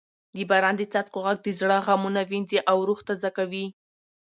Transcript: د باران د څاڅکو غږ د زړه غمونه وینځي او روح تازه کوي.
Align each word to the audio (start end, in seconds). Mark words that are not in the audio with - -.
د 0.35 0.37
باران 0.49 0.75
د 0.77 0.81
څاڅکو 0.91 1.19
غږ 1.25 1.37
د 1.43 1.47
زړه 1.59 1.77
غمونه 1.85 2.21
وینځي 2.29 2.59
او 2.71 2.77
روح 2.87 2.99
تازه 3.07 3.29
کوي. 3.37 3.65